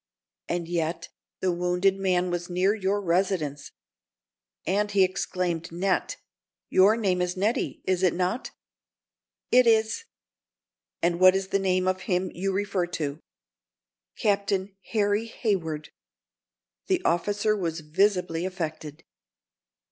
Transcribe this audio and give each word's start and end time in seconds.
And 0.49 0.67
yet, 0.67 1.09
the 1.41 1.51
wounded 1.51 1.95
man 1.99 2.31
was 2.31 2.49
near 2.49 2.73
your 2.73 2.99
residence. 2.99 3.69
And 4.65 4.89
he 4.89 5.03
exclaimed 5.03 5.71
'Net—'. 5.71 6.17
Your 6.71 6.97
name 6.97 7.21
is 7.21 7.37
Nettie, 7.37 7.83
is 7.85 8.01
it 8.01 8.15
not?" 8.15 8.49
"It 9.51 9.67
is." 9.67 10.05
"And 11.03 11.19
what 11.19 11.35
is 11.35 11.49
the 11.49 11.59
name 11.59 11.87
of 11.87 12.01
him 12.09 12.31
you 12.33 12.51
refer 12.51 12.87
to?" 12.87 13.19
"Captain 14.19 14.75
HARRY 14.89 15.27
HAYWARD!" 15.27 15.89
The 16.87 17.05
officer 17.05 17.55
was 17.55 17.81
visibly 17.81 18.43
affected. 18.43 19.03